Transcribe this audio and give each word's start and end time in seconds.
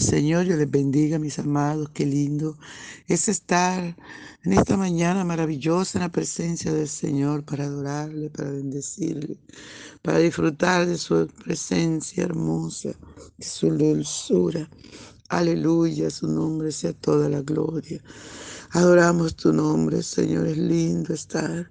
Señor. 0.00 0.44
Yo 0.44 0.56
les 0.56 0.70
bendiga, 0.70 1.18
mis 1.18 1.38
amados. 1.38 1.90
Qué 1.90 2.06
lindo 2.06 2.56
es 3.06 3.28
estar 3.28 3.96
en 4.44 4.52
esta 4.52 4.76
mañana 4.76 5.24
maravillosa 5.24 5.98
en 5.98 6.02
la 6.02 6.12
presencia 6.12 6.72
del 6.72 6.88
Señor 6.88 7.44
para 7.44 7.64
adorarle, 7.64 8.30
para 8.30 8.50
bendecirle, 8.50 9.38
para 10.02 10.18
disfrutar 10.18 10.86
de 10.86 10.98
su 10.98 11.28
presencia 11.44 12.24
hermosa, 12.24 12.90
de 13.38 13.44
su 13.46 13.70
dulzura. 13.70 14.68
Aleluya, 15.28 16.10
su 16.10 16.28
nombre 16.28 16.72
sea 16.72 16.92
toda 16.92 17.28
la 17.28 17.40
gloria. 17.42 18.02
Adoramos 18.70 19.36
tu 19.36 19.52
nombre, 19.52 20.02
Señor. 20.02 20.46
Es 20.46 20.58
lindo 20.58 21.14
estar 21.14 21.70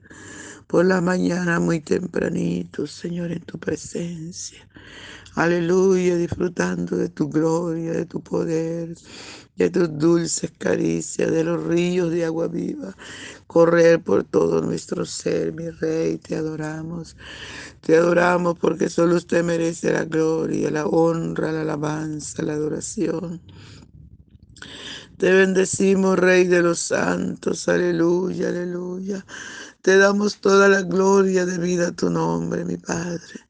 por 0.71 0.85
la 0.85 1.01
mañana 1.01 1.59
muy 1.59 1.81
tempranito, 1.81 2.87
Señor, 2.87 3.33
en 3.33 3.41
tu 3.41 3.59
presencia. 3.59 4.69
Aleluya, 5.35 6.15
disfrutando 6.15 6.95
de 6.97 7.09
tu 7.09 7.29
gloria, 7.29 7.91
de 7.91 8.05
tu 8.05 8.23
poder, 8.23 8.95
de 9.57 9.69
tus 9.69 9.97
dulces 9.99 10.53
caricias, 10.57 11.29
de 11.29 11.43
los 11.43 11.61
ríos 11.65 12.09
de 12.11 12.23
agua 12.23 12.47
viva, 12.47 12.95
correr 13.47 14.01
por 14.01 14.23
todo 14.23 14.61
nuestro 14.61 15.05
ser, 15.05 15.53
mi 15.53 15.69
Rey, 15.71 16.19
te 16.19 16.37
adoramos. 16.37 17.17
Te 17.81 17.97
adoramos 17.97 18.57
porque 18.57 18.89
solo 18.89 19.17
usted 19.17 19.43
merece 19.43 19.91
la 19.91 20.05
gloria, 20.05 20.71
la 20.71 20.87
honra, 20.87 21.51
la 21.51 21.63
alabanza, 21.63 22.43
la 22.43 22.53
adoración. 22.53 23.43
Te 25.17 25.31
bendecimos, 25.33 26.19
Rey 26.19 26.45
de 26.45 26.61
los 26.63 26.79
santos, 26.79 27.69
aleluya, 27.69 28.49
aleluya. 28.49 29.25
Te 29.81 29.97
damos 29.97 30.41
toda 30.41 30.69
la 30.69 30.83
gloria 30.83 31.43
de 31.47 31.57
vida 31.57 31.87
a 31.87 31.91
tu 31.91 32.11
nombre, 32.11 32.65
mi 32.65 32.77
Padre. 32.77 33.49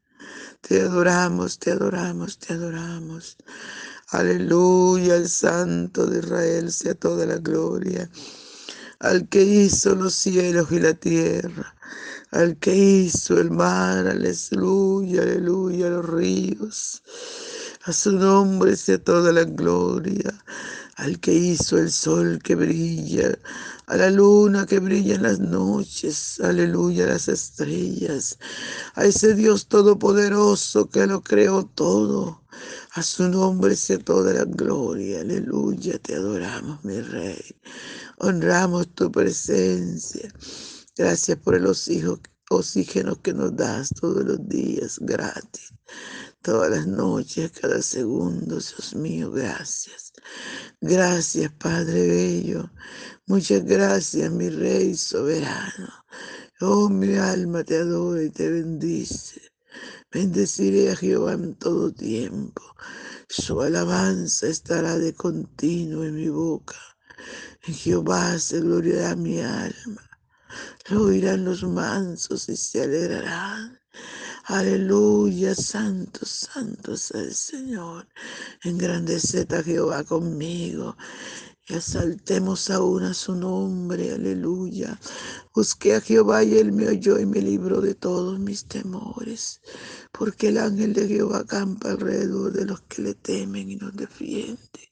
Te 0.61 0.81
adoramos, 0.81 1.59
te 1.59 1.71
adoramos, 1.71 2.39
te 2.39 2.53
adoramos. 2.53 3.35
Aleluya, 4.11 5.15
el 5.15 5.27
Santo 5.27 6.05
de 6.05 6.19
Israel 6.19 6.71
sea 6.71 6.95
toda 6.95 7.25
la 7.25 7.37
gloria. 7.37 8.09
Al 8.99 9.27
que 9.27 9.43
hizo 9.43 9.95
los 9.95 10.15
cielos 10.15 10.71
y 10.71 10.79
la 10.79 10.93
tierra, 10.93 11.75
al 12.31 12.57
que 12.57 12.73
hizo 12.73 13.37
el 13.37 13.51
mar, 13.51 14.07
aleluya, 14.07 15.23
aleluya, 15.23 15.89
los 15.89 16.05
ríos. 16.05 17.03
A 17.83 17.91
su 17.91 18.13
nombre 18.13 18.77
sea 18.77 19.03
toda 19.03 19.33
la 19.33 19.43
gloria 19.43 20.33
al 21.01 21.19
que 21.19 21.33
hizo 21.33 21.79
el 21.79 21.91
sol 21.91 22.39
que 22.43 22.53
brilla, 22.53 23.35
a 23.87 23.97
la 23.97 24.11
luna 24.11 24.67
que 24.67 24.77
brilla 24.77 25.15
en 25.15 25.23
las 25.23 25.39
noches, 25.39 26.39
aleluya, 26.39 27.07
las 27.07 27.27
estrellas, 27.27 28.37
a 28.93 29.05
ese 29.05 29.33
Dios 29.33 29.67
todopoderoso 29.67 30.89
que 30.91 31.07
lo 31.07 31.21
creó 31.21 31.65
todo. 31.65 32.43
A 32.93 33.01
su 33.01 33.27
nombre 33.29 33.75
sea 33.75 33.97
toda 33.97 34.31
la 34.31 34.45
gloria, 34.45 35.21
aleluya, 35.21 35.97
te 35.97 36.13
adoramos, 36.13 36.85
mi 36.85 37.01
rey. 37.01 37.55
Honramos 38.19 38.93
tu 38.93 39.11
presencia. 39.11 40.31
Gracias 40.95 41.37
por 41.39 41.55
el 41.55 41.65
oxígeno 41.65 43.19
que 43.23 43.33
nos 43.33 43.55
das 43.55 43.89
todos 43.99 44.23
los 44.23 44.47
días, 44.47 44.99
gratis 45.01 45.73
todas 46.41 46.71
las 46.71 46.87
noches, 46.87 47.51
cada 47.51 47.81
segundo, 47.81 48.55
Dios 48.55 48.95
mío, 48.95 49.31
gracias. 49.31 50.10
Gracias, 50.81 51.51
Padre 51.53 52.07
Bello. 52.07 52.71
Muchas 53.27 53.63
gracias, 53.63 54.31
mi 54.31 54.49
Rey 54.49 54.95
soberano. 54.95 55.89
Oh, 56.59 56.89
mi 56.89 57.15
alma 57.15 57.63
te 57.63 57.77
adora 57.77 58.23
y 58.23 58.29
te 58.29 58.49
bendice. 58.49 59.41
Bendeciré 60.11 60.91
a 60.91 60.95
Jehová 60.95 61.33
en 61.33 61.55
todo 61.55 61.91
tiempo. 61.91 62.61
Su 63.29 63.61
alabanza 63.61 64.47
estará 64.47 64.97
de 64.97 65.13
continuo 65.13 66.03
en 66.03 66.15
mi 66.15 66.29
boca. 66.29 66.77
En 67.63 67.73
Jehová 67.73 68.37
se 68.39 68.59
gloriará 68.59 69.15
mi 69.15 69.39
alma. 69.39 70.09
Lo 70.89 71.03
oirán 71.03 71.45
los 71.45 71.63
mansos 71.63 72.49
y 72.49 72.57
se 72.57 72.83
alegrarán. 72.83 73.79
Aleluya, 74.45 75.53
santo, 75.53 76.25
santo 76.25 76.93
es 76.93 77.11
el 77.11 77.33
Señor. 77.33 78.07
Engrandeced 78.63 79.53
a 79.53 79.61
Jehová 79.61 80.03
conmigo 80.03 80.97
y 81.67 81.75
asaltemos 81.75 82.71
aún 82.71 83.03
a 83.03 83.13
su 83.13 83.35
nombre. 83.35 84.11
Aleluya. 84.13 84.99
Busqué 85.53 85.95
a 85.95 86.01
Jehová 86.01 86.43
y 86.43 86.57
él 86.57 86.71
me 86.71 86.87
oyó 86.87 87.19
y 87.19 87.25
me 87.27 87.39
libró 87.39 87.81
de 87.81 87.93
todos 87.93 88.39
mis 88.39 88.65
temores. 88.65 89.61
Porque 90.11 90.47
el 90.47 90.57
ángel 90.57 90.93
de 90.93 91.07
Jehová 91.07 91.39
acampa 91.39 91.91
alrededor 91.91 92.51
de 92.51 92.65
los 92.65 92.81
que 92.81 93.03
le 93.03 93.13
temen 93.13 93.69
y 93.69 93.75
nos 93.75 93.95
defiende. 93.95 94.91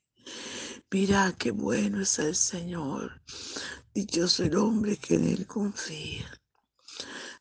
Mira 0.91 1.33
qué 1.37 1.49
bueno 1.49 2.01
es 2.01 2.19
el 2.19 2.35
Señor. 2.35 3.21
Dichoso 3.95 4.43
el 4.43 4.55
hombre 4.57 4.97
que 4.97 5.15
en 5.15 5.27
él 5.27 5.47
confía. 5.47 6.38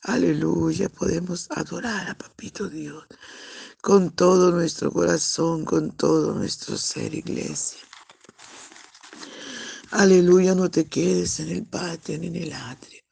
Aleluya, 0.03 0.89
podemos 0.89 1.49
adorar 1.51 2.09
a 2.09 2.17
Papito 2.17 2.69
Dios 2.69 3.05
con 3.81 4.11
todo 4.11 4.53
nuestro 4.53 4.93
corazón, 4.93 5.65
con 5.65 5.97
todo 5.97 6.35
nuestro 6.35 6.77
ser, 6.79 7.15
iglesia. 7.15 7.81
Aleluya, 9.91 10.55
no 10.55 10.71
te 10.71 10.87
quedes 10.87 11.41
en 11.41 11.49
el 11.51 11.67
patio 11.67 12.17
ni 12.19 12.29
en 12.29 12.37
el 12.37 12.53
atrio. 12.53 13.03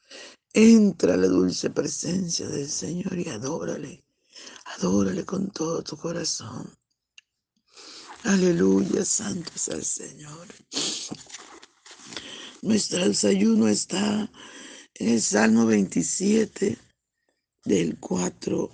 Entra 0.53 1.15
a 1.15 1.17
la 1.17 1.27
dulce 1.27 1.71
presencia 1.71 2.49
del 2.49 2.71
Señor 2.71 3.19
y 3.19 3.29
adórale. 3.31 4.05
Adórale 4.77 5.25
con 5.25 5.51
todo 5.51 5.83
tu 5.83 5.97
corazón. 5.97 6.73
Aleluya, 8.23 9.05
santo 9.05 9.51
es 9.55 9.69
el 9.69 9.85
Señor. 9.85 10.47
Nuestro 12.63 13.09
desayuno 13.09 13.67
está 13.69 14.31
en 14.99 15.09
el 15.09 15.21
Salmo 15.21 15.67
27, 15.67 16.79
del 17.65 17.99
4 17.99 18.71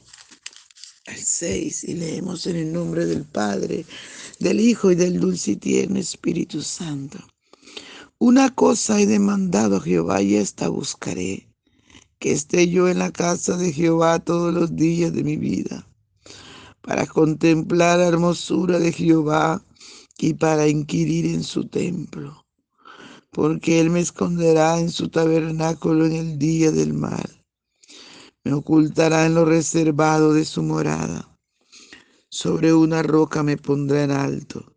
al 1.07 1.17
6, 1.17 1.85
y 1.85 1.95
leemos 1.95 2.47
en 2.47 2.57
el 2.57 2.73
nombre 2.73 3.07
del 3.07 3.25
Padre, 3.25 3.85
del 4.39 4.61
Hijo 4.61 4.93
y 4.93 4.95
del 4.95 5.19
dulce 5.19 5.53
y 5.53 5.57
tierno 5.57 5.99
Espíritu 5.99 6.63
Santo. 6.63 7.19
Una 8.19 8.55
cosa 8.55 9.01
he 9.01 9.07
demandado 9.07 9.77
a 9.77 9.81
Jehová 9.81 10.23
y 10.23 10.37
esta 10.37 10.69
buscaré, 10.69 11.49
que 12.21 12.33
esté 12.33 12.69
yo 12.69 12.89
en 12.89 13.01
la 13.01 13.11
casa 13.11 13.57
de 13.57 13.73
Jehová 13.73 14.21
todos 14.21 14.55
los 14.55 14.77
días 14.77 15.13
de 15.13 15.25
mi 15.25 15.37
vida, 15.37 15.89
para 16.83 17.07
contemplar 17.07 17.99
la 17.99 18.07
hermosura 18.07 18.79
de 18.79 18.93
Jehová 18.93 19.65
y 20.19 20.35
para 20.35 20.69
inquirir 20.69 21.27
en 21.27 21.43
su 21.43 21.67
templo 21.67 22.42
porque 23.33 23.81
Él 23.81 23.89
me 23.91 24.01
esconderá 24.01 24.79
en 24.79 24.91
su 24.91 25.09
tabernáculo 25.09 26.05
en 26.05 26.13
el 26.13 26.39
día 26.39 26.71
del 26.71 26.93
mal. 26.93 27.45
Me 28.45 28.53
ocultará 28.53 29.25
en 29.25 29.35
lo 29.35 29.47
reservado 29.47 30.35
de 30.35 30.45
su 30.45 30.63
morada. 30.63 31.39
Sobre 32.29 32.75
una 32.75 33.03
roca 33.03 33.43
me 33.43 33.57
pondrá 33.57 34.05
en 34.05 34.11
alto. 34.11 34.77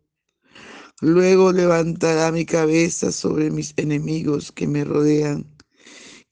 Luego 1.02 1.52
levantará 1.52 2.32
mi 2.32 2.46
cabeza 2.46 3.12
sobre 3.12 3.50
mis 3.50 3.74
enemigos 3.76 4.50
que 4.50 4.66
me 4.66 4.84
rodean, 4.84 5.46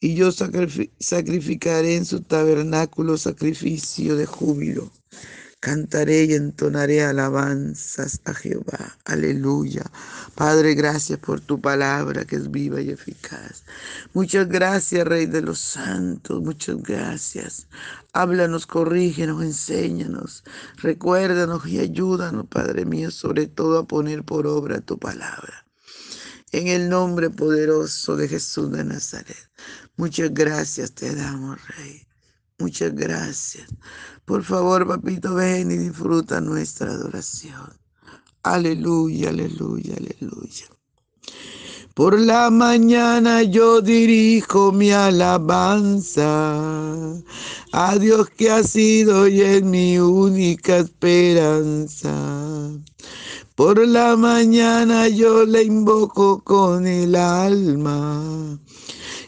y 0.00 0.14
yo 0.14 0.32
sacrificaré 0.32 1.96
en 1.96 2.06
su 2.06 2.22
tabernáculo 2.22 3.18
sacrificio 3.18 4.16
de 4.16 4.24
júbilo. 4.24 4.90
Cantaré 5.64 6.24
y 6.24 6.34
entonaré 6.34 7.02
alabanzas 7.02 8.20
a 8.26 8.34
Jehová. 8.34 8.98
Aleluya. 9.06 9.90
Padre, 10.34 10.74
gracias 10.74 11.18
por 11.18 11.40
tu 11.40 11.58
palabra 11.58 12.26
que 12.26 12.36
es 12.36 12.50
viva 12.50 12.82
y 12.82 12.90
eficaz. 12.90 13.64
Muchas 14.12 14.46
gracias, 14.46 15.06
Rey 15.06 15.24
de 15.24 15.40
los 15.40 15.58
Santos. 15.58 16.42
Muchas 16.42 16.82
gracias. 16.82 17.66
Háblanos, 18.12 18.66
corrígenos, 18.66 19.42
enséñanos. 19.42 20.44
Recuérdanos 20.82 21.66
y 21.66 21.78
ayúdanos, 21.78 22.46
Padre 22.46 22.84
mío, 22.84 23.10
sobre 23.10 23.46
todo 23.46 23.78
a 23.78 23.86
poner 23.86 24.22
por 24.22 24.46
obra 24.46 24.82
tu 24.82 24.98
palabra. 24.98 25.64
En 26.52 26.66
el 26.68 26.90
nombre 26.90 27.30
poderoso 27.30 28.16
de 28.16 28.28
Jesús 28.28 28.70
de 28.70 28.84
Nazaret. 28.84 29.48
Muchas 29.96 30.34
gracias 30.34 30.92
te 30.92 31.14
damos, 31.14 31.56
Rey. 31.68 32.06
Muchas 32.58 32.94
gracias. 32.94 33.66
Por 34.24 34.44
favor, 34.44 34.86
papito, 34.86 35.34
ven 35.34 35.70
y 35.70 35.76
disfruta 35.76 36.40
nuestra 36.40 36.90
adoración. 36.92 37.78
Aleluya, 38.44 39.30
aleluya, 39.30 39.96
aleluya. 39.96 40.66
Por 41.94 42.18
la 42.18 42.50
mañana 42.50 43.42
yo 43.42 43.80
dirijo 43.80 44.72
mi 44.72 44.90
alabanza 44.90 46.22
a 47.72 47.98
Dios 47.98 48.30
que 48.30 48.50
ha 48.50 48.62
sido 48.62 49.28
y 49.28 49.40
es 49.40 49.62
mi 49.62 49.98
única 49.98 50.78
esperanza. 50.78 52.12
Por 53.54 53.86
la 53.86 54.16
mañana 54.16 55.08
yo 55.08 55.44
le 55.44 55.62
invoco 55.62 56.42
con 56.42 56.86
el 56.86 57.14
alma 57.14 58.58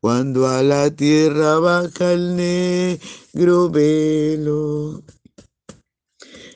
cuando 0.00 0.48
a 0.48 0.62
la 0.62 0.90
tierra 0.90 1.58
baja 1.58 2.12
el 2.12 2.36
negro 2.36 3.68
velo. 3.68 5.02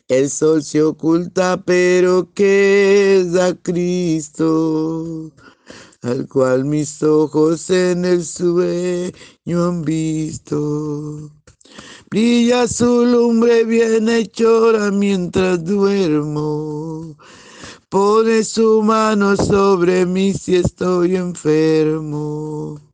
El 0.09 0.31
sol 0.31 0.63
se 0.63 0.83
oculta, 0.83 1.63
pero 1.63 2.33
queda 2.35 3.55
Cristo, 3.63 5.31
al 6.03 6.29
cual 6.29 6.65
mis 6.65 7.03
ojos 7.03 7.69
en 7.71 8.05
el 8.05 8.25
sueño 8.25 9.13
han 9.65 9.83
visto. 9.83 11.31
Brilla 12.11 12.69
su 12.69 13.05
lumbre 13.05 13.65
bienhechora 13.65 14.91
mientras 14.91 15.65
duermo. 15.65 17.17
Pone 17.89 18.45
su 18.45 18.83
mano 18.83 19.37
sobre 19.37 20.07
mí 20.07 20.33
si 20.33 20.57
estoy 20.57 21.17
enfermo. 21.17 22.94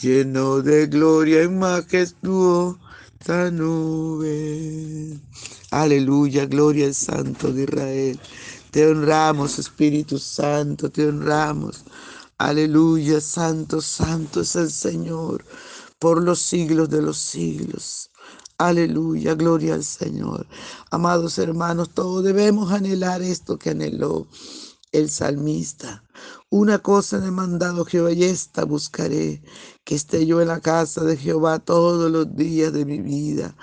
lleno 0.00 0.60
de 0.60 0.86
gloria 0.86 1.44
y 1.44 1.48
majestuosa 1.48 2.78
nube. 3.50 5.18
Aleluya, 5.70 6.46
gloria 6.46 6.86
al 6.86 6.94
Santo 6.94 7.52
de 7.52 7.64
Israel. 7.64 8.20
Te 8.70 8.86
honramos, 8.86 9.58
Espíritu 9.58 10.18
Santo, 10.18 10.90
te 10.90 11.08
honramos. 11.08 11.84
Aleluya, 12.38 13.20
Santo, 13.20 13.80
Santo 13.80 14.42
es 14.42 14.54
el 14.56 14.70
Señor 14.70 15.44
por 15.98 16.22
los 16.22 16.40
siglos 16.40 16.90
de 16.90 17.00
los 17.00 17.16
siglos. 17.16 18.10
Aleluya, 18.58 19.34
gloria 19.34 19.74
al 19.74 19.84
Señor. 19.84 20.46
Amados 20.90 21.38
hermanos, 21.38 21.90
todos 21.94 22.22
debemos 22.22 22.70
anhelar 22.72 23.22
esto 23.22 23.58
que 23.58 23.70
anheló 23.70 24.26
el 24.92 25.10
salmista. 25.10 26.04
Una 26.50 26.78
cosa 26.78 27.18
he 27.18 27.20
demandado 27.20 27.84
Jehová 27.84 28.12
y 28.12 28.24
esta 28.24 28.64
buscaré, 28.64 29.42
que 29.84 29.96
esté 29.96 30.26
yo 30.26 30.40
en 30.40 30.48
la 30.48 30.60
casa 30.60 31.04
de 31.04 31.16
Jehová 31.16 31.58
todos 31.58 32.10
los 32.10 32.36
días 32.36 32.72
de 32.72 32.86
mi 32.86 33.00
vida, 33.00 33.56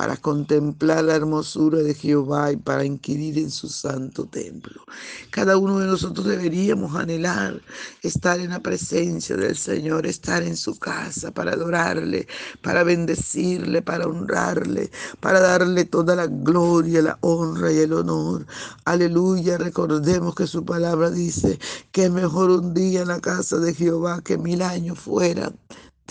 para 0.00 0.16
contemplar 0.16 1.04
la 1.04 1.14
hermosura 1.14 1.80
de 1.80 1.92
Jehová 1.92 2.52
y 2.52 2.56
para 2.56 2.86
inquirir 2.86 3.36
en 3.36 3.50
su 3.50 3.68
santo 3.68 4.24
templo. 4.24 4.80
Cada 5.28 5.58
uno 5.58 5.78
de 5.78 5.86
nosotros 5.86 6.24
deberíamos 6.24 6.94
anhelar 6.94 7.60
estar 8.00 8.40
en 8.40 8.48
la 8.48 8.60
presencia 8.60 9.36
del 9.36 9.58
Señor, 9.58 10.06
estar 10.06 10.42
en 10.42 10.56
su 10.56 10.78
casa 10.78 11.32
para 11.32 11.52
adorarle, 11.52 12.26
para 12.62 12.82
bendecirle, 12.82 13.82
para 13.82 14.06
honrarle, 14.06 14.90
para 15.20 15.38
darle 15.38 15.84
toda 15.84 16.16
la 16.16 16.28
gloria, 16.28 17.02
la 17.02 17.18
honra 17.20 17.70
y 17.70 17.80
el 17.80 17.92
honor. 17.92 18.46
Aleluya, 18.86 19.58
recordemos 19.58 20.34
que 20.34 20.46
su 20.46 20.64
palabra 20.64 21.10
dice 21.10 21.58
que 21.92 22.04
es 22.04 22.10
mejor 22.10 22.48
un 22.48 22.72
día 22.72 23.02
en 23.02 23.08
la 23.08 23.20
casa 23.20 23.58
de 23.58 23.74
Jehová 23.74 24.22
que 24.22 24.38
mil 24.38 24.62
años 24.62 24.98
fuera 24.98 25.52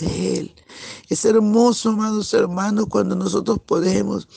de 0.00 0.38
Él. 0.38 0.54
Es 1.08 1.24
hermoso, 1.24 1.90
amados 1.90 2.32
hermanos, 2.34 2.86
cuando 2.88 3.14
nosotros 3.14 3.58
podemos 3.64 4.28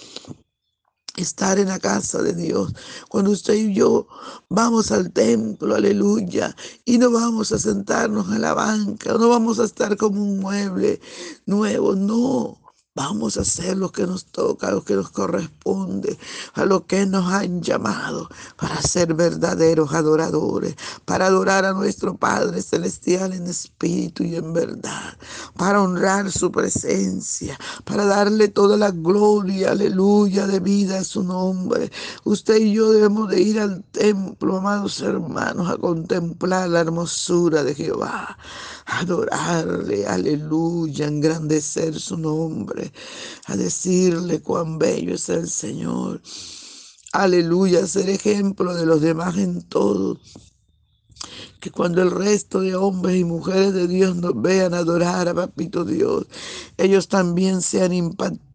estar 1.15 1.59
en 1.59 1.67
la 1.67 1.79
casa 1.79 2.21
de 2.21 2.33
Dios. 2.33 2.73
Cuando 3.09 3.31
usted 3.31 3.53
y 3.53 3.73
yo 3.73 4.07
vamos 4.49 4.91
al 4.91 5.11
templo, 5.11 5.75
aleluya, 5.75 6.55
y 6.85 6.97
no 6.97 7.11
vamos 7.11 7.51
a 7.51 7.59
sentarnos 7.59 8.31
en 8.33 8.41
la 8.41 8.53
banca, 8.53 9.13
no 9.13 9.29
vamos 9.29 9.59
a 9.59 9.65
estar 9.65 9.95
como 9.97 10.21
un 10.21 10.39
mueble 10.39 10.99
nuevo, 11.45 11.95
no. 11.95 12.62
Vamos 12.95 13.37
a 13.37 13.41
hacer 13.41 13.75
lo 13.75 13.91
que 13.91 14.05
nos 14.05 14.25
toca, 14.25 14.69
lo 14.69 14.83
que 14.83 14.93
nos 14.93 15.09
corresponde, 15.09 16.15
a 16.53 16.63
lo 16.63 16.85
que 16.85 17.07
nos 17.07 17.25
han 17.33 17.63
llamado 17.63 18.29
para 18.55 18.79
ser 18.83 19.15
verdaderos 19.15 19.95
adoradores, 19.95 20.75
para 21.03 21.25
adorar 21.25 21.65
a 21.65 21.73
nuestro 21.73 22.15
Padre 22.15 22.61
Celestial 22.61 23.33
en 23.33 23.47
espíritu 23.47 24.23
y 24.23 24.35
en 24.35 24.53
verdad, 24.53 25.17
para 25.57 25.81
honrar 25.81 26.31
su 26.31 26.51
presencia, 26.51 27.57
para 27.83 28.05
darle 28.05 28.49
toda 28.49 28.77
la 28.77 28.91
gloria, 28.91 29.71
aleluya, 29.71 30.45
de 30.45 30.59
vida 30.59 30.99
a 30.99 31.03
su 31.03 31.23
nombre. 31.23 31.91
Usted 32.25 32.57
y 32.57 32.73
yo 32.73 32.91
debemos 32.91 33.27
de 33.27 33.41
ir 33.41 33.59
al 33.59 33.83
templo, 33.85 34.57
amados 34.57 35.01
hermanos, 35.01 35.67
a 35.67 35.77
contemplar 35.77 36.69
la 36.69 36.81
hermosura 36.81 37.63
de 37.63 37.73
Jehová, 37.73 38.37
adorarle, 38.85 40.05
aleluya, 40.05 41.07
engrandecer 41.07 41.99
su 41.99 42.17
nombre, 42.17 42.82
a 43.45 43.55
decirle 43.55 44.41
cuán 44.41 44.77
bello 44.77 45.15
es 45.15 45.29
el 45.29 45.49
Señor. 45.49 46.21
Aleluya, 47.11 47.85
ser 47.85 48.09
ejemplo 48.09 48.73
de 48.73 48.85
los 48.85 49.01
demás 49.01 49.37
en 49.37 49.61
todo. 49.61 50.19
Que 51.59 51.71
cuando 51.71 52.01
el 52.01 52.11
resto 52.11 52.59
de 52.59 52.75
hombres 52.75 53.17
y 53.17 53.23
mujeres 53.23 53.73
de 53.73 53.87
Dios 53.87 54.15
nos 54.15 54.41
vean 54.41 54.73
adorar 54.73 55.29
a 55.29 55.33
Papito 55.33 55.85
Dios, 55.85 56.25
ellos 56.77 57.07
también 57.07 57.61
sean 57.61 57.93
impactados 57.93 58.53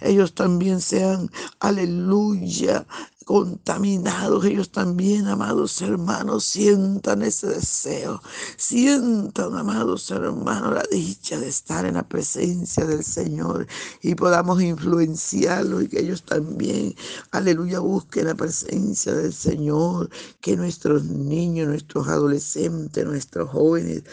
ellos 0.00 0.34
también 0.34 0.80
sean, 0.80 1.30
aleluya, 1.60 2.86
contaminados, 3.24 4.44
ellos 4.44 4.70
también, 4.70 5.26
amados 5.26 5.80
hermanos, 5.82 6.44
sientan 6.44 7.22
ese 7.22 7.48
deseo, 7.48 8.22
sientan, 8.56 9.56
amados 9.56 10.10
hermanos, 10.10 10.74
la 10.74 10.84
dicha 10.90 11.38
de 11.38 11.48
estar 11.48 11.86
en 11.86 11.94
la 11.94 12.08
presencia 12.08 12.84
del 12.86 13.04
Señor 13.04 13.66
y 14.02 14.14
podamos 14.14 14.62
influenciarlos 14.62 15.84
y 15.84 15.88
que 15.88 16.00
ellos 16.00 16.22
también, 16.24 16.94
aleluya, 17.30 17.80
busquen 17.80 18.26
la 18.26 18.34
presencia 18.34 19.12
del 19.14 19.32
Señor, 19.32 20.10
que 20.40 20.56
nuestros 20.56 21.04
niños, 21.04 21.68
nuestros 21.68 22.08
adolescentes, 22.08 23.04
nuestros 23.04 23.50
jóvenes, 23.50 24.04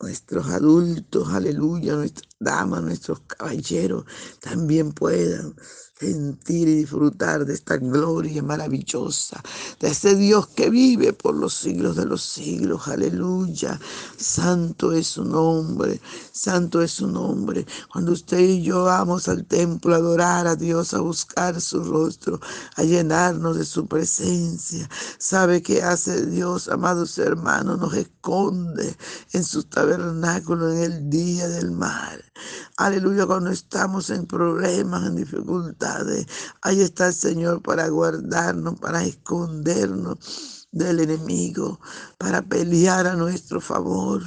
nuestros 0.00 0.46
adultos, 0.48 1.28
aleluya, 1.28 1.94
nuestras 1.94 2.29
damas, 2.40 2.82
nuestros 2.82 3.20
caballeros 3.20 4.04
también 4.40 4.92
puedan 4.92 5.54
sentir 6.00 6.66
y 6.68 6.76
disfrutar 6.76 7.44
de 7.44 7.52
esta 7.52 7.76
gloria 7.76 8.42
maravillosa, 8.42 9.42
de 9.80 9.88
ese 9.88 10.14
Dios 10.16 10.48
que 10.48 10.70
vive 10.70 11.12
por 11.12 11.34
los 11.34 11.52
siglos 11.52 11.96
de 11.96 12.06
los 12.06 12.22
siglos. 12.22 12.88
Aleluya. 12.88 13.78
Santo 14.16 14.92
es 14.92 15.08
su 15.08 15.24
nombre, 15.24 16.00
santo 16.32 16.80
es 16.80 16.92
su 16.92 17.06
nombre. 17.06 17.66
Cuando 17.92 18.12
usted 18.12 18.38
y 18.38 18.62
yo 18.62 18.84
vamos 18.84 19.28
al 19.28 19.44
templo 19.44 19.94
a 19.94 19.98
adorar 19.98 20.46
a 20.46 20.56
Dios, 20.56 20.94
a 20.94 21.00
buscar 21.00 21.60
su 21.60 21.84
rostro, 21.84 22.40
a 22.76 22.82
llenarnos 22.82 23.58
de 23.58 23.66
su 23.66 23.86
presencia, 23.86 24.88
¿sabe 25.18 25.60
qué 25.62 25.82
hace 25.82 26.24
Dios, 26.24 26.68
amados 26.68 27.18
hermanos? 27.18 27.78
Nos 27.78 27.94
esconde 27.94 28.96
en 29.32 29.44
su 29.44 29.64
tabernáculo 29.64 30.72
en 30.72 30.78
el 30.78 31.10
día 31.10 31.46
del 31.46 31.72
mal. 31.72 32.29
Aleluya, 32.76 33.26
cuando 33.26 33.50
estamos 33.50 34.10
en 34.10 34.26
problemas, 34.26 35.06
en 35.06 35.16
dificultades, 35.16 36.26
ahí 36.62 36.80
está 36.80 37.08
el 37.08 37.14
Señor 37.14 37.62
para 37.62 37.88
guardarnos, 37.88 38.78
para 38.80 39.04
escondernos 39.04 40.68
del 40.72 41.00
enemigo, 41.00 41.80
para 42.18 42.42
pelear 42.42 43.06
a 43.06 43.16
nuestro 43.16 43.60
favor. 43.60 44.22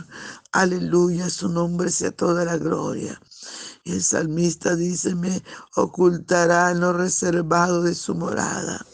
Aleluya, 0.51 1.29
su 1.29 1.49
nombre 1.49 1.89
sea 1.89 2.11
toda 2.11 2.45
la 2.45 2.57
gloria. 2.57 3.19
El 3.85 4.01
salmista 4.03 4.75
dice, 4.75 5.15
me 5.15 5.43
ocultará 5.75 6.71
en 6.71 6.79
lo 6.81 6.93
reservado 6.93 7.81
de 7.81 7.95
su 7.95 8.15
morada 8.15 8.85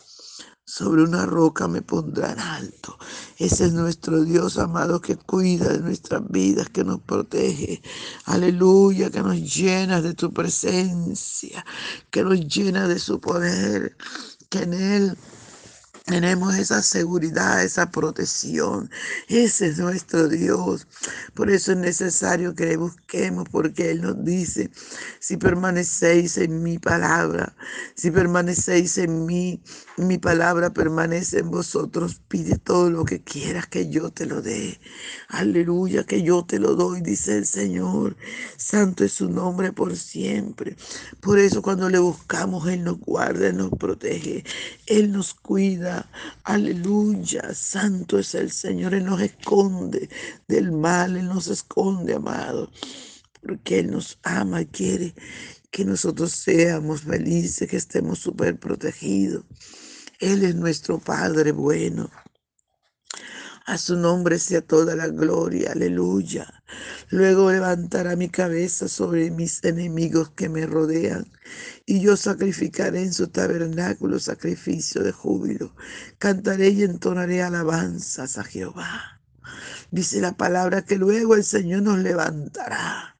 sobre 0.69 1.01
una 1.01 1.25
roca 1.25 1.67
me 1.67 1.81
pondrán 1.81 2.39
alto. 2.39 2.95
Ese 3.39 3.65
es 3.65 3.73
nuestro 3.73 4.23
Dios 4.23 4.59
amado 4.59 5.01
que 5.01 5.15
cuida 5.15 5.69
de 5.69 5.79
nuestras 5.79 6.21
vidas, 6.29 6.69
que 6.69 6.83
nos 6.83 6.99
protege. 7.01 7.81
Aleluya, 8.25 9.09
que 9.09 9.23
nos 9.23 9.37
llena 9.37 9.99
de 9.99 10.13
tu 10.13 10.31
presencia, 10.31 11.65
que 12.11 12.23
nos 12.23 12.39
llena 12.41 12.87
de 12.87 12.99
su 12.99 13.19
poder, 13.19 13.97
que 14.49 14.59
en 14.59 14.73
Él 14.73 15.17
tenemos 16.09 16.55
esa 16.55 16.81
seguridad, 16.81 17.63
esa 17.63 17.91
protección. 17.91 18.89
Ese 19.27 19.67
es 19.67 19.77
nuestro 19.79 20.27
Dios. 20.27 20.87
Por 21.33 21.49
eso 21.49 21.71
es 21.71 21.77
necesario 21.77 22.55
que 22.55 22.65
le 22.65 22.77
busquemos, 22.77 23.08
porque 23.51 23.91
Él 23.91 24.01
nos 24.01 24.23
dice, 24.23 24.69
si 25.19 25.37
permanecéis 25.37 26.37
en 26.37 26.61
mi 26.61 26.77
palabra, 26.77 27.55
si 27.95 28.11
permanecéis 28.11 28.99
en 28.99 29.25
mí, 29.25 29.61
mi 29.97 30.17
palabra 30.19 30.69
permanece 30.69 31.39
en 31.39 31.49
vosotros, 31.49 32.21
pide 32.27 32.57
todo 32.57 32.89
lo 32.89 33.05
que 33.05 33.21
quieras 33.21 33.65
que 33.67 33.89
yo 33.89 34.11
te 34.11 34.25
lo 34.25 34.41
dé. 34.41 34.79
Aleluya, 35.27 36.03
que 36.03 36.21
yo 36.21 36.45
te 36.45 36.59
lo 36.59 36.75
doy, 36.75 37.01
dice 37.01 37.37
el 37.37 37.45
Señor. 37.45 38.15
Santo 38.57 39.03
es 39.03 39.13
su 39.13 39.29
nombre 39.29 39.73
por 39.73 39.95
siempre. 39.95 40.75
Por 41.19 41.39
eso 41.39 41.61
cuando 41.61 41.89
le 41.89 41.99
buscamos, 41.99 42.67
Él 42.67 42.83
nos 42.83 42.99
guarda, 42.99 43.47
Él 43.47 43.57
nos 43.57 43.71
protege, 43.71 44.43
Él 44.85 45.11
nos 45.11 45.33
cuida. 45.33 46.09
Aleluya, 46.43 47.53
santo 47.55 48.19
es 48.19 48.35
el 48.35 48.51
Señor. 48.51 48.93
Él 48.93 49.05
nos 49.05 49.19
esconde 49.21 50.09
del 50.47 50.71
mal, 50.71 51.17
Él 51.17 51.27
nos 51.27 51.47
esconde, 51.47 52.13
amado, 52.13 52.69
porque 53.41 53.79
Él 53.79 53.91
nos 53.91 54.19
ama 54.23 54.61
y 54.61 54.67
quiere 54.67 55.13
que 55.71 55.85
nosotros 55.85 56.31
seamos 56.31 57.01
felices, 57.01 57.69
que 57.69 57.77
estemos 57.77 58.19
súper 58.19 58.59
protegidos. 58.59 59.45
Él 60.19 60.43
es 60.43 60.55
nuestro 60.55 60.99
Padre 60.99 61.51
bueno. 61.51 62.09
A 63.65 63.77
su 63.77 63.95
nombre 63.95 64.39
sea 64.39 64.61
toda 64.61 64.95
la 64.95 65.07
gloria, 65.09 65.73
aleluya. 65.73 66.63
Luego 67.09 67.51
levantará 67.51 68.15
mi 68.15 68.27
cabeza 68.27 68.87
sobre 68.87 69.29
mis 69.29 69.63
enemigos 69.63 70.31
que 70.31 70.49
me 70.49 70.65
rodean, 70.65 71.31
y 71.85 72.01
yo 72.01 72.17
sacrificaré 72.17 73.03
en 73.03 73.13
su 73.13 73.27
tabernáculo 73.27 74.19
sacrificio 74.19 75.03
de 75.03 75.11
júbilo. 75.11 75.75
Cantaré 76.17 76.69
y 76.69 76.81
entonaré 76.81 77.43
alabanzas 77.43 78.39
a 78.39 78.43
Jehová. 78.43 79.21
Dice 79.91 80.19
la 80.19 80.35
palabra 80.35 80.83
que 80.83 80.97
luego 80.97 81.35
el 81.35 81.43
Señor 81.43 81.83
nos 81.83 81.99
levantará, 81.99 83.18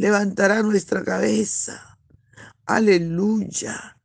levantará 0.00 0.62
nuestra 0.62 1.04
cabeza. 1.04 1.98
Aleluya 2.64 3.98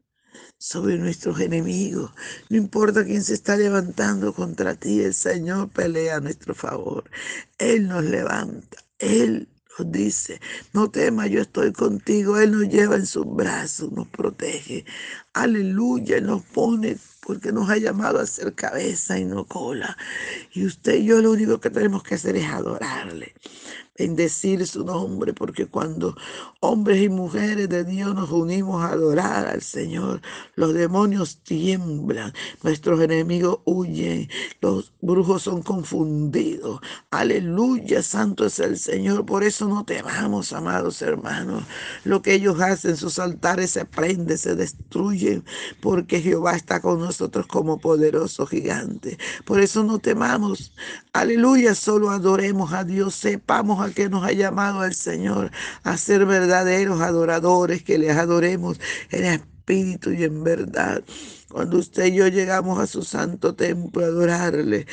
sobre 0.57 0.97
nuestros 0.97 1.39
enemigos. 1.39 2.11
No 2.49 2.57
importa 2.57 3.05
quién 3.05 3.23
se 3.23 3.33
está 3.33 3.55
levantando 3.55 4.33
contra 4.33 4.75
ti, 4.75 4.99
el 4.99 5.13
Señor 5.13 5.69
pelea 5.69 6.17
a 6.17 6.19
nuestro 6.19 6.53
favor. 6.53 7.09
Él 7.57 7.87
nos 7.87 8.03
levanta, 8.03 8.77
Él 8.99 9.47
nos 9.79 9.89
dice, 9.89 10.41
no 10.73 10.91
temas, 10.91 11.29
yo 11.29 11.39
estoy 11.39 11.71
contigo. 11.71 12.39
Él 12.39 12.51
nos 12.51 12.67
lleva 12.67 12.97
en 12.97 13.05
sus 13.05 13.25
brazos, 13.33 13.89
nos 13.93 14.09
protege. 14.09 14.83
Aleluya, 15.31 16.19
nos 16.19 16.43
pone 16.43 16.97
porque 17.21 17.53
nos 17.53 17.69
ha 17.69 17.77
llamado 17.77 18.19
a 18.19 18.25
ser 18.25 18.53
cabeza 18.53 19.17
y 19.17 19.23
no 19.23 19.45
cola. 19.45 19.97
Y 20.51 20.65
usted 20.65 20.95
y 20.95 21.05
yo 21.05 21.21
lo 21.21 21.31
único 21.31 21.61
que 21.61 21.69
tenemos 21.69 22.03
que 22.03 22.15
hacer 22.15 22.35
es 22.35 22.47
adorarle 22.49 23.33
bendecir 23.97 24.67
su 24.67 24.83
nombre, 24.83 25.33
porque 25.33 25.67
cuando 25.67 26.15
hombres 26.59 27.01
y 27.01 27.09
mujeres 27.09 27.69
de 27.69 27.83
Dios 27.83 28.13
nos 28.13 28.31
unimos 28.31 28.83
a 28.83 28.89
adorar 28.89 29.47
al 29.47 29.61
Señor, 29.61 30.21
los 30.55 30.73
demonios 30.73 31.37
tiemblan, 31.43 32.33
nuestros 32.63 32.99
enemigos 32.99 33.59
huyen, 33.63 34.29
los 34.61 34.91
brujos 35.01 35.43
son 35.43 35.61
confundidos. 35.61 36.81
Aleluya, 37.11 38.01
santo 38.01 38.45
es 38.45 38.59
el 38.59 38.77
Señor. 38.77 39.25
Por 39.25 39.43
eso 39.43 39.67
no 39.67 39.85
temamos, 39.85 40.51
amados 40.51 41.01
hermanos. 41.01 41.63
Lo 42.03 42.21
que 42.21 42.33
ellos 42.33 42.59
hacen, 42.59 42.97
sus 42.97 43.19
altares 43.19 43.71
se 43.71 43.85
prenden, 43.85 44.37
se 44.37 44.55
destruyen, 44.55 45.43
porque 45.79 46.21
Jehová 46.21 46.55
está 46.55 46.81
con 46.81 46.99
nosotros 46.99 47.47
como 47.47 47.79
poderoso 47.79 48.45
gigante. 48.45 49.17
Por 49.45 49.61
eso 49.61 49.83
no 49.83 49.99
temamos. 49.99 50.73
Aleluya, 51.13 51.75
solo 51.75 52.09
adoremos 52.09 52.73
a 52.73 52.83
Dios, 52.83 53.15
sepamos 53.15 53.84
que 53.93 54.09
nos 54.09 54.23
ha 54.25 54.31
llamado 54.31 54.83
el 54.83 54.93
Señor 54.93 55.51
a 55.83 55.97
ser 55.97 56.25
verdaderos 56.25 57.01
adoradores, 57.01 57.83
que 57.83 57.97
les 57.97 58.15
adoremos 58.15 58.79
en 59.11 59.25
espíritu 59.25 60.11
y 60.11 60.23
en 60.23 60.43
verdad. 60.43 61.03
Cuando 61.49 61.77
usted 61.77 62.05
y 62.07 62.15
yo 62.15 62.27
llegamos 62.27 62.79
a 62.79 62.87
su 62.87 63.03
santo 63.03 63.55
templo 63.55 64.03
a 64.03 64.07
adorarle, 64.07 64.87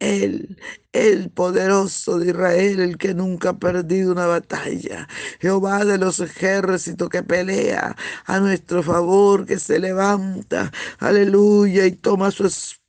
él, 0.00 0.56
el 0.92 1.30
poderoso 1.30 2.18
de 2.18 2.28
Israel, 2.28 2.80
el 2.80 2.98
que 2.98 3.14
nunca 3.14 3.50
ha 3.50 3.58
perdido 3.58 4.12
una 4.12 4.26
batalla. 4.26 5.08
Jehová 5.40 5.84
de 5.84 5.98
los 5.98 6.20
ejércitos 6.20 7.08
que 7.08 7.22
pelea 7.22 7.96
a 8.26 8.40
nuestro 8.40 8.82
favor, 8.82 9.46
que 9.46 9.58
se 9.58 9.78
levanta, 9.78 10.70
aleluya, 10.98 11.86
y 11.86 11.92
toma 11.92 12.30
su 12.30 12.44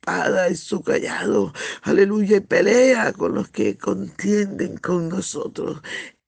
espada 0.06 0.48
y 0.50 0.56
su 0.56 0.82
callado, 0.82 1.52
aleluya, 1.82 2.36
y 2.36 2.40
pelea 2.40 3.12
con 3.12 3.34
los 3.34 3.48
que 3.48 3.76
contienden 3.76 4.78
con 4.78 5.08
nosotros. 5.08 5.82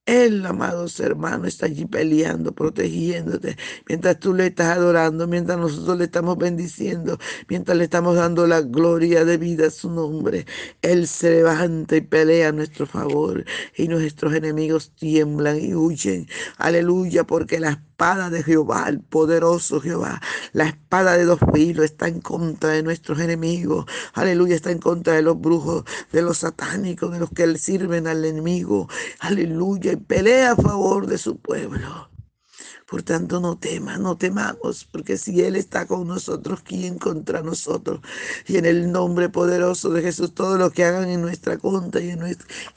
Él, 0.09 0.47
amados 0.47 0.99
hermanos, 1.01 1.49
está 1.49 1.67
allí 1.67 1.85
peleando, 1.85 2.53
protegiéndote, 2.55 3.59
mientras 3.87 4.19
tú 4.19 4.33
le 4.33 4.47
estás 4.47 4.79
adorando, 4.79 5.27
mientras 5.27 5.59
nosotros 5.59 5.99
le 5.99 6.05
estamos 6.05 6.39
bendiciendo, 6.39 7.19
mientras 7.47 7.77
le 7.77 7.85
estamos 7.85 8.17
dando 8.17 8.47
la 8.47 8.63
gloria 8.63 9.27
de 9.27 9.37
vida 9.37 9.67
a 9.67 9.71
su 9.71 9.91
nombre. 9.91 10.47
Él 10.81 11.07
se 11.07 11.31
levanta 11.31 11.97
y 11.97 12.01
pelea 12.01 12.49
a 12.49 12.53
nuestro 12.53 12.87
favor 12.87 13.45
y 13.77 13.89
nuestros 13.89 14.33
enemigos 14.35 14.93
tiemblan 14.97 15.61
y 15.61 15.75
huyen. 15.75 16.27
Aleluya, 16.57 17.25
porque 17.25 17.61
la 17.61 17.73
espada 17.73 18.31
de 18.31 18.43
Jehová, 18.43 18.89
el 18.89 19.01
poderoso 19.01 19.81
Jehová, 19.81 20.23
la 20.53 20.69
espada 20.69 21.17
de 21.19 21.25
dos 21.25 21.41
filos 21.53 21.85
está 21.85 22.09
en 22.09 22.21
contra 22.21 22.71
de 22.71 22.83
nuestros 22.83 23.21
enemigos. 23.21 23.87
Aleluya, 24.15 24.55
está 24.55 24.71
en 24.71 24.79
contra 24.79 25.15
de 25.15 25.23
los 25.23 25.39
brujos, 25.41 25.85
de 26.13 26.23
los 26.23 26.39
satánicos, 26.39 27.13
de 27.13 27.19
los 27.19 27.31
que 27.31 27.59
sirven 27.59 28.07
al 28.07 28.25
enemigo. 28.25 28.89
Aleluya, 29.21 29.98
pelea 30.07 30.53
a 30.53 30.57
favor 30.57 31.07
de 31.07 31.19
su 31.19 31.39
pueblo. 31.39 32.09
Por 32.89 33.03
tanto, 33.03 33.39
no 33.39 33.59
temas, 33.59 34.01
no 34.01 34.17
temamos, 34.17 34.87
porque 34.91 35.19
si 35.19 35.43
Él 35.43 35.57
está 35.57 35.87
con 35.87 36.09
nosotros, 36.09 36.61
¿quién 36.63 36.99
contra 36.99 37.43
nosotros? 37.43 38.01
Y 38.47 38.57
en 38.57 38.65
el 38.65 38.91
nombre 38.91 39.29
poderoso 39.29 39.91
de 39.91 40.01
Jesús, 40.01 40.35
todo 40.35 40.57
lo 40.57 40.71
que 40.71 40.85
hagan 40.85 41.11
en 41.11 41.21
nuestra 41.21 41.59
contra 41.59 42.01
y 42.01 42.11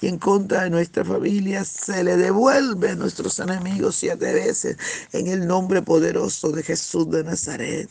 en, 0.02 0.20
contra 0.20 0.64
de 0.64 0.70
nuestra 0.70 1.06
familia, 1.06 1.64
se 1.64 2.04
le 2.04 2.18
devuelve 2.18 2.90
a 2.90 2.96
nuestros 2.96 3.40
enemigos 3.40 3.96
siete 3.96 4.34
veces, 4.34 4.76
en 5.14 5.28
el 5.28 5.48
nombre 5.48 5.82
poderoso 5.82 6.52
de 6.52 6.64
Jesús 6.64 7.10
de 7.10 7.24
Nazaret 7.24 7.90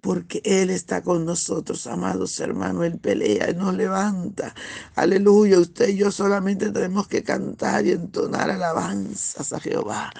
porque 0.00 0.40
Él 0.44 0.70
está 0.70 1.02
con 1.02 1.24
nosotros, 1.24 1.86
amados 1.86 2.38
hermanos. 2.40 2.86
Él 2.86 2.98
pelea, 2.98 3.50
y 3.50 3.54
nos 3.54 3.74
levanta. 3.74 4.54
Aleluya. 4.94 5.58
Usted 5.58 5.88
y 5.88 5.96
yo 5.96 6.10
solamente 6.10 6.70
tenemos 6.70 7.06
que 7.06 7.22
cantar 7.22 7.86
y 7.86 7.92
entonar 7.92 8.50
alabanzas 8.50 9.52
a 9.52 9.60
Jehová. 9.60 10.12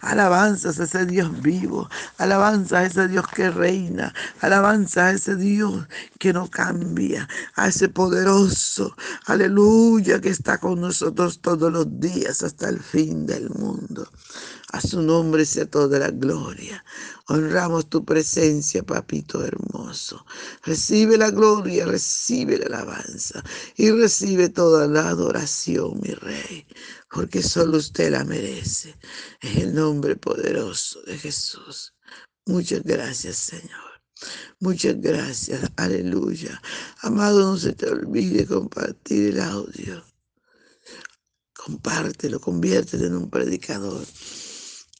Alabanzas 0.00 0.80
a 0.80 0.84
ese 0.84 1.06
Dios 1.06 1.40
vivo. 1.40 1.88
Alabanzas 2.18 2.72
a 2.72 2.86
ese 2.86 3.08
Dios 3.08 3.26
que 3.28 3.50
reina. 3.50 4.12
Alabanzas 4.40 4.96
a 4.98 5.12
ese 5.12 5.36
Dios 5.36 5.86
que 6.18 6.32
no 6.32 6.50
cambia. 6.50 7.28
A 7.54 7.68
ese 7.68 7.88
poderoso. 7.88 8.96
Aleluya. 9.26 10.20
Que 10.20 10.30
está 10.30 10.58
con 10.58 10.80
nosotros 10.80 11.40
todos 11.40 11.72
los 11.72 12.00
días 12.00 12.42
hasta 12.42 12.68
el 12.68 12.80
fin 12.80 13.26
del 13.26 13.50
mundo. 13.50 14.08
A 14.72 14.82
su 14.82 15.00
nombre 15.00 15.46
sea 15.46 15.64
toda 15.64 15.98
la 15.98 16.10
gloria. 16.10 16.84
Honramos 17.28 17.88
tu 17.88 18.04
presencia, 18.04 18.82
papito 18.82 19.42
hermoso. 19.42 20.26
Recibe 20.62 21.16
la 21.16 21.30
gloria, 21.30 21.86
recibe 21.86 22.58
la 22.58 22.66
alabanza 22.66 23.42
y 23.76 23.90
recibe 23.90 24.50
toda 24.50 24.86
la 24.86 25.08
adoración, 25.08 25.98
mi 26.02 26.12
rey, 26.12 26.66
porque 27.10 27.42
solo 27.42 27.78
usted 27.78 28.10
la 28.10 28.24
merece. 28.24 28.94
En 29.40 29.58
el 29.58 29.74
nombre 29.74 30.16
poderoso 30.16 31.00
de 31.02 31.16
Jesús. 31.16 31.94
Muchas 32.44 32.82
gracias, 32.82 33.36
Señor. 33.36 33.88
Muchas 34.60 35.00
gracias. 35.00 35.70
Aleluya. 35.76 36.60
Amado, 37.00 37.52
no 37.52 37.56
se 37.56 37.72
te 37.72 37.88
olvide 37.88 38.46
compartir 38.46 39.28
el 39.28 39.40
audio. 39.40 40.04
Compártelo, 41.54 42.38
conviértelo 42.38 43.06
en 43.06 43.16
un 43.16 43.30
predicador. 43.30 44.04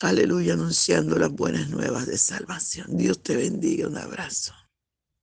Aleluya, 0.00 0.54
anunciando 0.54 1.18
las 1.18 1.30
buenas 1.30 1.68
nuevas 1.70 2.06
de 2.06 2.18
salvación. 2.18 2.86
Dios 2.96 3.20
te 3.22 3.36
bendiga. 3.36 3.88
Un 3.88 3.98
abrazo. 3.98 4.54